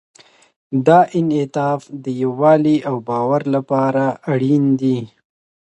دا 0.85 0.99
انعطاف 1.19 1.81
د 2.03 2.05
یووالي 2.21 2.77
او 2.89 2.95
باور 3.07 3.41
لپاره 3.55 4.03
اړین 4.31 4.63
دی. 4.81 4.97